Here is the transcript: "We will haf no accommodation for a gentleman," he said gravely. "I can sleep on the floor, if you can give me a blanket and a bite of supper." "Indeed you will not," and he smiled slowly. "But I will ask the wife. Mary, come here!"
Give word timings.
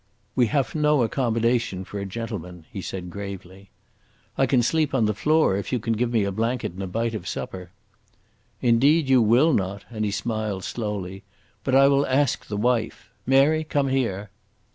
"We 0.35 0.45
will 0.45 0.51
haf 0.53 0.73
no 0.73 1.03
accommodation 1.03 1.85
for 1.85 1.99
a 1.99 2.07
gentleman," 2.07 2.65
he 2.73 2.81
said 2.81 3.11
gravely. 3.11 3.69
"I 4.35 4.47
can 4.47 4.63
sleep 4.63 4.95
on 4.95 5.05
the 5.05 5.13
floor, 5.13 5.55
if 5.57 5.71
you 5.71 5.77
can 5.77 5.93
give 5.93 6.11
me 6.11 6.23
a 6.23 6.31
blanket 6.31 6.71
and 6.71 6.81
a 6.81 6.87
bite 6.87 7.13
of 7.13 7.27
supper." 7.27 7.69
"Indeed 8.63 9.07
you 9.09 9.21
will 9.21 9.53
not," 9.53 9.85
and 9.91 10.03
he 10.03 10.09
smiled 10.09 10.63
slowly. 10.63 11.21
"But 11.63 11.75
I 11.75 11.87
will 11.87 12.07
ask 12.07 12.43
the 12.47 12.57
wife. 12.57 13.11
Mary, 13.27 13.63
come 13.63 13.89
here!" 13.89 14.31